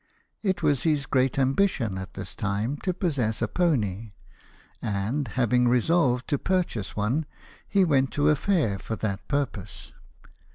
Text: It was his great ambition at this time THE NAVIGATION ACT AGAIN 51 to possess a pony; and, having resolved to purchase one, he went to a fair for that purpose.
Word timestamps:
It 0.41 0.63
was 0.63 0.81
his 0.81 1.05
great 1.05 1.37
ambition 1.37 1.95
at 1.99 2.15
this 2.15 2.33
time 2.33 2.75
THE 2.83 2.87
NAVIGATION 2.87 2.87
ACT 2.87 2.87
AGAIN 2.87 2.93
51 2.93 2.95
to 2.95 2.99
possess 3.37 3.41
a 3.43 3.47
pony; 3.47 4.11
and, 4.81 5.27
having 5.27 5.67
resolved 5.67 6.27
to 6.29 6.39
purchase 6.39 6.95
one, 6.95 7.27
he 7.67 7.85
went 7.85 8.11
to 8.13 8.29
a 8.29 8.35
fair 8.35 8.79
for 8.79 8.95
that 8.95 9.27
purpose. 9.27 9.91